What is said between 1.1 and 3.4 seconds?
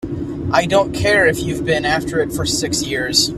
if you've been after it for six years!